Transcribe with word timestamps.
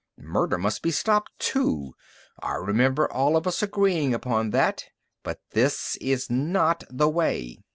"Murder 0.17 0.57
must 0.57 0.81
be 0.81 0.89
stopped, 0.89 1.29
too. 1.37 1.93
I 2.41 2.55
remember 2.55 3.07
all 3.13 3.37
of 3.37 3.45
us 3.45 3.61
agreeing 3.61 4.15
upon 4.15 4.49
that. 4.49 4.85
But 5.21 5.41
this 5.51 5.95
is 5.97 6.27
not 6.27 6.83
the 6.89 7.07
way!" 7.07 7.59